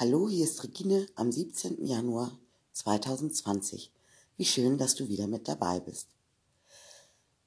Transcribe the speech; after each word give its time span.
Hallo, 0.00 0.28
hier 0.28 0.44
ist 0.44 0.62
Regine 0.62 1.08
am 1.16 1.32
17. 1.32 1.84
Januar 1.84 2.38
2020. 2.70 3.90
Wie 4.36 4.44
schön, 4.44 4.78
dass 4.78 4.94
du 4.94 5.08
wieder 5.08 5.26
mit 5.26 5.48
dabei 5.48 5.80
bist. 5.80 6.06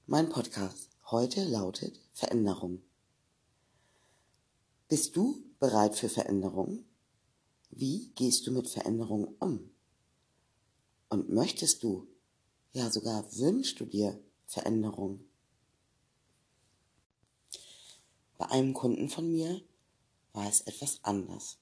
Mein 0.05 0.27
Podcast 0.27 0.89
heute 1.05 1.45
lautet 1.45 1.97
Veränderung. 2.11 2.81
Bist 4.89 5.15
du 5.15 5.41
bereit 5.61 5.95
für 5.95 6.09
Veränderung? 6.09 6.83
Wie 7.69 8.12
gehst 8.15 8.46
du 8.46 8.52
mit 8.52 8.68
Veränderung 8.68 9.33
um? 9.40 9.72
Und 11.08 11.29
möchtest 11.29 11.83
du, 11.83 12.06
ja 12.74 12.92
sogar 12.92 13.33
wünschst 13.38 13.79
du 13.79 13.86
dir 13.86 14.22
Veränderung? 14.46 15.24
Bei 18.38 18.49
einem 18.49 18.73
Kunden 18.73 19.08
von 19.08 19.31
mir 19.31 19.62
war 20.34 20.49
es 20.49 20.59
etwas 20.59 20.99
anders. 21.04 21.60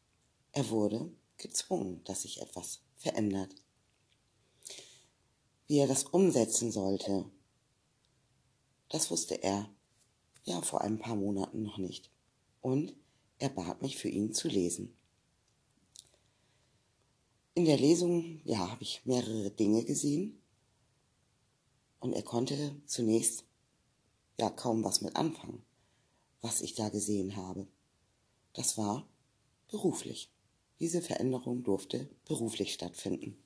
Er 0.59 0.69
wurde 0.71 1.09
gezwungen, 1.37 2.03
dass 2.03 2.23
sich 2.23 2.41
etwas 2.41 2.81
verändert. 2.97 3.55
Wie 5.67 5.77
er 5.77 5.87
das 5.87 6.03
umsetzen 6.03 6.69
sollte, 6.69 7.31
das 8.89 9.09
wusste 9.09 9.35
er 9.35 9.69
ja 10.43 10.61
vor 10.61 10.81
ein 10.81 10.99
paar 10.99 11.15
Monaten 11.15 11.61
noch 11.61 11.77
nicht. 11.77 12.11
Und 12.59 12.93
er 13.37 13.47
bat 13.47 13.81
mich 13.81 13.95
für 13.95 14.09
ihn 14.09 14.33
zu 14.33 14.49
lesen. 14.49 14.93
In 17.53 17.63
der 17.63 17.77
Lesung, 17.77 18.41
ja, 18.43 18.69
habe 18.69 18.83
ich 18.83 19.05
mehrere 19.05 19.51
Dinge 19.51 19.85
gesehen 19.85 20.41
und 22.01 22.11
er 22.11 22.23
konnte 22.23 22.75
zunächst 22.85 23.45
ja 24.37 24.49
kaum 24.49 24.83
was 24.83 24.99
mit 24.99 25.15
anfangen, 25.15 25.63
was 26.41 26.59
ich 26.59 26.75
da 26.75 26.89
gesehen 26.89 27.37
habe. 27.37 27.65
Das 28.51 28.77
war 28.77 29.07
beruflich. 29.69 30.29
Diese 30.79 31.01
Veränderung 31.01 31.63
durfte 31.63 32.09
beruflich 32.25 32.73
stattfinden. 32.73 33.37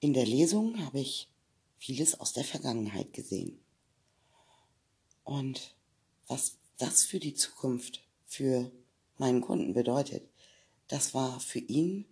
In 0.00 0.14
der 0.14 0.24
Lesung 0.24 0.78
habe 0.84 1.00
ich 1.00 1.28
vieles 1.76 2.18
aus 2.18 2.32
der 2.32 2.44
Vergangenheit 2.44 3.12
gesehen. 3.12 3.60
Und 5.22 5.74
was 6.28 6.56
das 6.78 7.04
für 7.04 7.20
die 7.20 7.34
Zukunft, 7.34 8.02
für 8.24 8.72
meinen 9.18 9.42
Kunden 9.42 9.74
bedeutet, 9.74 10.26
das 10.88 11.12
war 11.12 11.40
für 11.40 11.58
ihn 11.58 12.06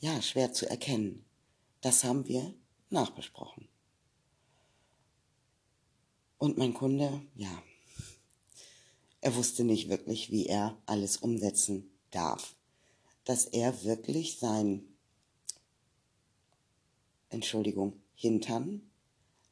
ja 0.00 0.20
schwer 0.20 0.52
zu 0.52 0.68
erkennen. 0.68 1.24
Das 1.80 2.04
haben 2.04 2.28
wir 2.28 2.54
nachbesprochen. 2.90 3.68
Und 6.36 6.58
mein 6.58 6.74
Kunde, 6.74 7.22
ja, 7.34 7.62
er 9.20 9.34
wusste 9.34 9.64
nicht 9.64 9.88
wirklich, 9.88 10.30
wie 10.30 10.46
er 10.46 10.80
alles 10.86 11.16
umsetzen 11.16 11.90
darf 12.10 12.57
dass 13.28 13.44
er 13.44 13.84
wirklich 13.84 14.38
sein, 14.38 14.88
Entschuldigung, 17.28 18.00
Hintern 18.14 18.90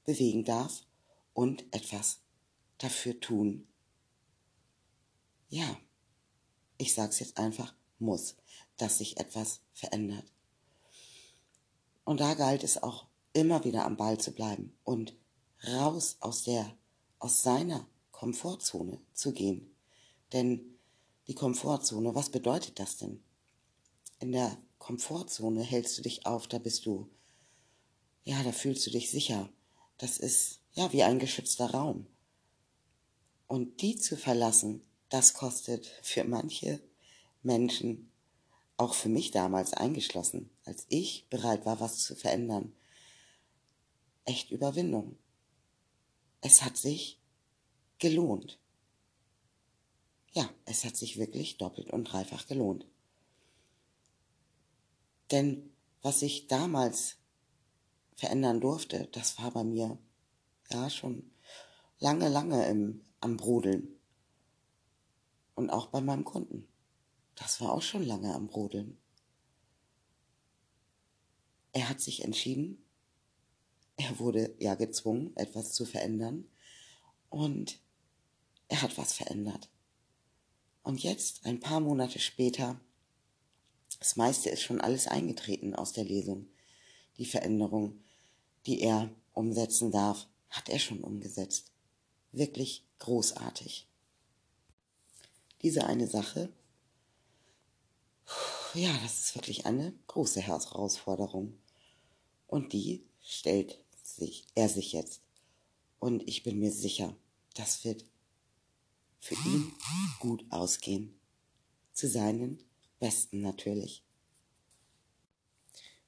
bewegen 0.07 0.47
darf 0.47 0.87
und 1.35 1.63
etwas 1.73 2.21
dafür 2.79 3.21
tun. 3.21 3.69
Ja, 5.51 5.77
ich 6.79 6.95
sag's 6.95 7.21
jetzt 7.21 7.37
einfach, 7.37 7.75
muss, 7.99 8.37
dass 8.79 8.97
sich 8.97 9.19
etwas 9.19 9.61
verändert. 9.75 10.25
Und 12.07 12.21
da 12.21 12.33
galt 12.33 12.65
es 12.65 12.83
auch 12.83 13.05
immer 13.35 13.63
wieder 13.65 13.85
am 13.85 13.99
Ball 13.99 14.17
zu 14.19 14.33
bleiben 14.33 14.75
und 14.85 15.15
raus 15.69 16.17
aus 16.21 16.45
der, 16.45 16.75
aus 17.19 17.43
seiner 17.43 17.87
Komfortzone 18.11 19.03
zu 19.13 19.33
gehen. 19.33 19.77
Denn 20.33 20.79
die 21.27 21.35
Komfortzone, 21.35 22.15
was 22.15 22.31
bedeutet 22.31 22.79
das 22.81 22.97
denn? 22.97 23.23
In 24.19 24.33
der 24.33 24.57
Komfortzone 24.79 25.63
hältst 25.63 25.99
du 25.99 26.03
dich 26.03 26.27
auf, 26.27 26.47
da 26.47 26.59
bist 26.59 26.87
du, 26.87 27.09
ja, 28.25 28.43
da 28.43 28.53
fühlst 28.53 28.87
du 28.87 28.91
dich 28.91 29.11
sicher. 29.11 29.49
Das 29.99 30.19
ist, 30.19 30.61
ja, 30.73 30.93
wie 30.93 31.03
ein 31.03 31.19
geschützter 31.19 31.71
Raum. 31.71 32.07
Und 33.47 33.81
die 33.83 33.97
zu 33.97 34.17
verlassen, 34.17 34.83
das 35.09 35.35
kostet 35.35 35.87
für 36.03 36.25
manche 36.25 36.81
Menschen, 37.43 38.11
auch 38.77 38.95
für 38.95 39.09
mich 39.09 39.31
damals 39.31 39.73
eingeschlossen, 39.73 40.51
als 40.65 40.87
ich 40.89 41.29
bereit 41.31 41.65
war, 41.65 41.81
was 41.81 42.03
zu 42.03 42.15
verändern, 42.15 42.75
echt 44.25 44.51
Überwindung. 44.51 45.17
Es 46.41 46.63
hat 46.63 46.77
sich 46.77 47.21
gelohnt. 47.99 48.59
Ja, 50.33 50.51
es 50.67 50.85
hat 50.85 50.97
sich 50.97 51.17
wirklich 51.17 51.57
doppelt 51.57 51.91
und 51.91 52.05
dreifach 52.05 52.47
gelohnt. 52.47 52.87
Denn 55.31 55.71
was 56.03 56.23
ich 56.23 56.47
damals 56.47 57.17
verändern 58.15 58.61
durfte, 58.61 59.09
das 59.13 59.39
war 59.39 59.51
bei 59.51 59.65
mir 59.65 59.99
ja 60.71 60.91
schon 60.91 61.31
lange, 61.99 62.29
lange 62.29 62.67
im, 62.69 63.03
am 63.21 63.37
Brodeln. 63.37 63.89
Und 65.55 65.71
auch 65.71 65.87
bei 65.87 66.01
meinem 66.01 66.25
Kunden. 66.25 66.69
Das 67.35 67.61
war 67.61 67.73
auch 67.73 67.83
schon 67.83 68.03
lange 68.03 68.35
am 68.35 68.47
Brodeln. 68.47 68.99
Er 71.73 71.89
hat 71.89 72.01
sich 72.01 72.25
entschieden, 72.25 72.83
er 73.97 74.19
wurde 74.19 74.55
ja 74.59 74.75
gezwungen, 74.75 75.35
etwas 75.37 75.73
zu 75.73 75.85
verändern. 75.85 76.47
Und 77.29 77.81
er 78.69 78.83
hat 78.83 78.97
was 78.99 79.13
verändert. 79.13 79.69
Und 80.83 81.03
jetzt, 81.03 81.45
ein 81.47 81.61
paar 81.61 81.81
Monate 81.81 82.19
später, 82.19 82.81
das 83.99 84.17
meiste 84.17 84.51
ist 84.51 84.63
schon 84.63 84.81
alles 84.81 85.07
eingetreten 85.07 85.75
aus 85.75 85.93
der 85.93 86.05
Lesung. 86.05 86.49
Die 87.19 87.27
Veränderung, 87.27 88.03
die 88.67 88.81
er 88.81 89.11
umsetzen 89.33 89.91
darf, 89.91 90.27
hat 90.51 90.69
er 90.69 90.79
schon 90.79 91.03
umgesetzt. 91.03 91.73
Wirklich 92.33 92.85
großartig. 92.99 93.87
Diese 95.63 95.87
eine 95.87 96.07
Sache, 96.07 96.53
ja, 98.75 98.93
das 99.03 99.21
ist 99.21 99.35
wirklich 99.35 99.67
eine 99.67 99.95
große 100.07 100.41
Herausforderung. 100.41 101.59
Und 102.47 102.73
die 102.73 103.05
stellt 103.23 103.79
sich, 104.03 104.47
er 104.55 104.69
sich 104.69 104.93
jetzt. 104.93 105.21
Und 105.99 106.29
ich 106.29 106.43
bin 106.43 106.59
mir 106.59 106.71
sicher, 106.71 107.17
das 107.55 107.85
wird 107.85 108.05
für 109.21 109.35
ihn 109.35 109.73
gut 110.21 110.45
ausgehen. 110.51 111.19
Zu 111.93 112.09
seinen 112.09 112.63
Besten 112.99 113.43
natürlich. 113.43 114.03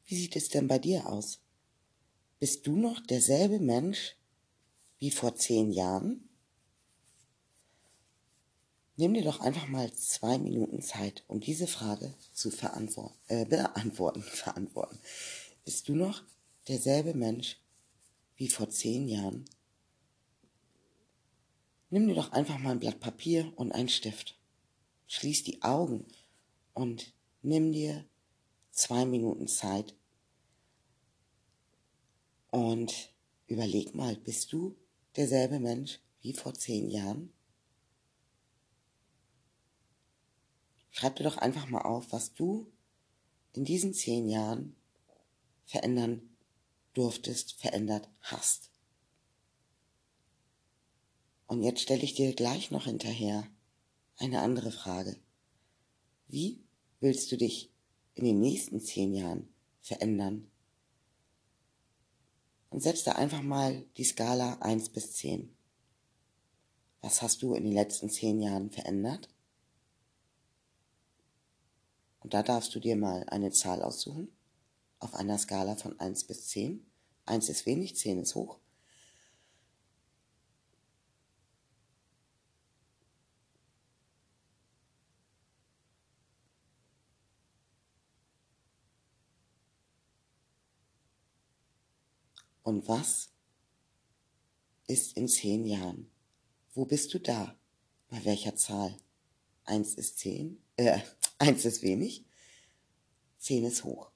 Wie 0.06 0.16
sieht 0.16 0.36
es 0.36 0.48
denn 0.48 0.68
bei 0.68 0.78
dir 0.78 1.06
aus? 1.06 1.40
Bist 2.40 2.66
du 2.66 2.76
noch 2.76 3.00
derselbe 3.00 3.58
Mensch 3.58 4.16
wie 4.98 5.10
vor 5.10 5.34
zehn 5.34 5.70
Jahren? 5.70 6.28
Nimm 8.96 9.14
dir 9.14 9.22
doch 9.22 9.40
einfach 9.40 9.68
mal 9.68 9.92
zwei 9.92 10.38
Minuten 10.38 10.82
Zeit, 10.82 11.24
um 11.28 11.40
diese 11.40 11.66
Frage 11.66 12.14
zu 12.32 12.50
äh, 13.28 13.44
beantworten, 13.44 14.22
verantworten. 14.22 14.98
Bist 15.64 15.88
du 15.88 15.94
noch 15.94 16.22
derselbe 16.66 17.14
Mensch 17.14 17.60
wie 18.36 18.48
vor 18.48 18.70
zehn 18.70 19.08
Jahren? 19.08 19.44
Nimm 21.90 22.08
dir 22.08 22.14
doch 22.14 22.32
einfach 22.32 22.58
mal 22.58 22.72
ein 22.72 22.80
Blatt 22.80 22.98
Papier 23.00 23.52
und 23.56 23.72
einen 23.72 23.88
Stift. 23.88 24.38
Schließ 25.06 25.44
die 25.44 25.62
Augen 25.62 26.06
und 26.78 27.12
nimm 27.42 27.72
dir 27.72 28.04
zwei 28.70 29.04
Minuten 29.04 29.48
Zeit 29.48 29.96
und 32.52 33.12
überleg 33.48 33.96
mal, 33.96 34.14
bist 34.14 34.52
du 34.52 34.76
derselbe 35.16 35.58
Mensch 35.58 35.98
wie 36.20 36.32
vor 36.32 36.54
zehn 36.54 36.88
Jahren? 36.88 37.32
Schreib 40.92 41.16
dir 41.16 41.24
doch 41.24 41.36
einfach 41.36 41.68
mal 41.68 41.82
auf, 41.82 42.12
was 42.12 42.34
du 42.34 42.70
in 43.54 43.64
diesen 43.64 43.92
zehn 43.92 44.28
Jahren 44.28 44.76
verändern 45.64 46.36
durftest, 46.94 47.54
verändert 47.54 48.08
hast. 48.20 48.70
Und 51.48 51.64
jetzt 51.64 51.80
stelle 51.80 52.04
ich 52.04 52.14
dir 52.14 52.34
gleich 52.34 52.70
noch 52.70 52.84
hinterher 52.84 53.48
eine 54.16 54.42
andere 54.42 54.70
Frage. 54.70 55.16
Wie 56.28 56.67
willst 57.00 57.30
du 57.32 57.36
dich 57.36 57.70
in 58.14 58.24
den 58.24 58.40
nächsten 58.40 58.80
zehn 58.80 59.14
Jahren 59.14 59.48
verändern? 59.80 60.50
Und 62.70 62.82
setz 62.82 63.04
da 63.04 63.12
einfach 63.12 63.42
mal 63.42 63.84
die 63.96 64.04
Skala 64.04 64.58
eins 64.60 64.88
bis 64.90 65.12
zehn. 65.14 65.54
Was 67.00 67.22
hast 67.22 67.42
du 67.42 67.54
in 67.54 67.64
den 67.64 67.72
letzten 67.72 68.10
zehn 68.10 68.40
Jahren 68.40 68.70
verändert? 68.70 69.28
Und 72.20 72.34
da 72.34 72.42
darfst 72.42 72.74
du 72.74 72.80
dir 72.80 72.96
mal 72.96 73.24
eine 73.28 73.52
Zahl 73.52 73.82
aussuchen, 73.82 74.28
auf 74.98 75.14
einer 75.14 75.38
Skala 75.38 75.76
von 75.76 75.98
eins 76.00 76.24
bis 76.24 76.48
zehn. 76.48 76.84
Eins 77.24 77.48
ist 77.48 77.66
wenig, 77.66 77.96
zehn 77.96 78.18
ist 78.18 78.34
hoch. 78.34 78.58
Und 92.68 92.86
was 92.86 93.30
ist 94.88 95.16
in 95.16 95.26
zehn 95.26 95.64
Jahren? 95.64 96.10
Wo 96.74 96.84
bist 96.84 97.14
du 97.14 97.18
da? 97.18 97.58
Bei 98.08 98.22
welcher 98.26 98.56
Zahl? 98.56 98.94
Eins 99.64 99.94
ist 99.94 100.18
zehn, 100.18 100.62
äh, 100.76 101.00
eins 101.38 101.64
ist 101.64 101.80
wenig, 101.80 102.26
zehn 103.38 103.64
ist 103.64 103.84
hoch. 103.84 104.12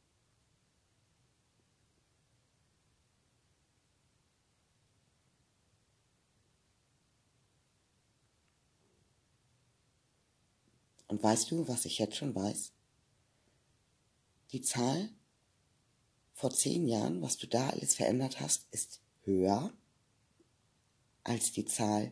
Und 11.07 11.23
weißt 11.23 11.51
du, 11.51 11.67
was 11.69 11.87
ich 11.87 11.99
jetzt 11.99 12.17
schon 12.17 12.35
weiß? 12.35 12.71
Die 14.51 14.61
Zahl 14.61 15.09
vor 16.43 16.51
zehn 16.51 16.89
Jahren, 16.89 17.23
was 17.23 17.37
du 17.37 17.47
da 17.47 17.69
alles 17.69 17.95
verändert 17.95 18.41
hast, 18.41 18.67
ist 18.73 19.01
höher 19.23 19.73
als 21.23 21.53
die 21.53 21.67
Zahl, 21.67 22.11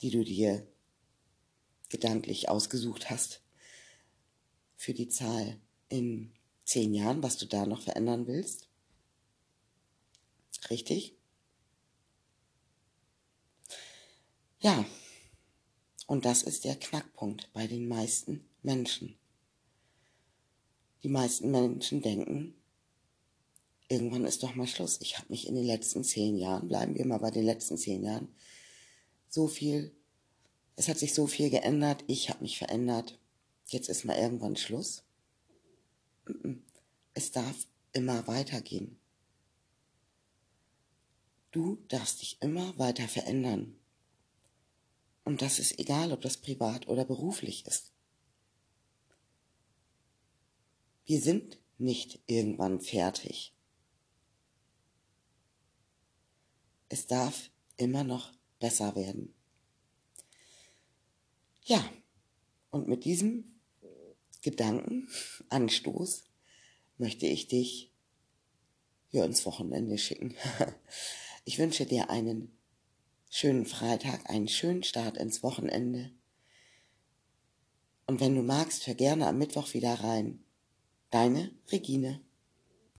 die 0.00 0.10
du 0.10 0.24
dir 0.24 0.66
gedanklich 1.90 2.48
ausgesucht 2.48 3.10
hast 3.10 3.42
für 4.74 4.94
die 4.94 5.10
Zahl 5.10 5.60
in 5.90 6.32
zehn 6.64 6.94
Jahren, 6.94 7.22
was 7.22 7.36
du 7.36 7.44
da 7.44 7.66
noch 7.66 7.82
verändern 7.82 8.26
willst. 8.26 8.70
Richtig? 10.70 11.14
Ja, 14.60 14.86
und 16.06 16.24
das 16.24 16.42
ist 16.42 16.64
der 16.64 16.76
Knackpunkt 16.76 17.52
bei 17.52 17.66
den 17.66 17.86
meisten 17.86 18.48
Menschen. 18.62 19.19
Die 21.02 21.08
meisten 21.08 21.50
Menschen 21.50 22.02
denken, 22.02 22.54
irgendwann 23.88 24.24
ist 24.24 24.42
doch 24.42 24.54
mal 24.54 24.66
Schluss. 24.66 24.98
Ich 25.00 25.18
habe 25.18 25.28
mich 25.30 25.46
in 25.46 25.54
den 25.54 25.64
letzten 25.64 26.04
zehn 26.04 26.36
Jahren, 26.36 26.68
bleiben 26.68 26.94
wir 26.94 27.06
mal 27.06 27.18
bei 27.18 27.30
den 27.30 27.44
letzten 27.44 27.78
zehn 27.78 28.04
Jahren, 28.04 28.28
so 29.28 29.46
viel, 29.46 29.92
es 30.76 30.88
hat 30.88 30.98
sich 30.98 31.14
so 31.14 31.26
viel 31.26 31.50
geändert, 31.50 32.04
ich 32.06 32.28
habe 32.28 32.42
mich 32.42 32.58
verändert, 32.58 33.18
jetzt 33.66 33.88
ist 33.88 34.04
mal 34.04 34.16
irgendwann 34.16 34.56
Schluss. 34.56 35.04
Es 37.14 37.32
darf 37.32 37.66
immer 37.92 38.26
weitergehen. 38.26 38.98
Du 41.50 41.78
darfst 41.88 42.22
dich 42.22 42.36
immer 42.40 42.78
weiter 42.78 43.08
verändern. 43.08 43.76
Und 45.24 45.42
das 45.42 45.58
ist 45.58 45.78
egal, 45.78 46.12
ob 46.12 46.20
das 46.20 46.36
privat 46.36 46.86
oder 46.88 47.04
beruflich 47.04 47.66
ist. 47.66 47.89
Wir 51.10 51.20
sind 51.20 51.58
nicht 51.76 52.20
irgendwann 52.26 52.80
fertig. 52.80 53.52
Es 56.88 57.08
darf 57.08 57.50
immer 57.76 58.04
noch 58.04 58.32
besser 58.60 58.94
werden. 58.94 59.34
Ja, 61.64 61.84
und 62.70 62.86
mit 62.86 63.04
diesem 63.04 63.60
Gedankenanstoß 64.42 66.22
möchte 66.98 67.26
ich 67.26 67.48
dich 67.48 67.92
hier 69.08 69.24
ins 69.24 69.44
Wochenende 69.46 69.98
schicken. 69.98 70.36
Ich 71.44 71.58
wünsche 71.58 71.86
dir 71.86 72.08
einen 72.10 72.56
schönen 73.30 73.66
Freitag, 73.66 74.30
einen 74.30 74.46
schönen 74.46 74.84
Start 74.84 75.16
ins 75.16 75.42
Wochenende. 75.42 76.12
Und 78.06 78.20
wenn 78.20 78.36
du 78.36 78.42
magst, 78.42 78.86
hör 78.86 78.94
gerne 78.94 79.26
am 79.26 79.38
Mittwoch 79.38 79.74
wieder 79.74 79.94
rein. 79.94 80.44
Deine 81.10 81.50
Regine. 81.70 82.20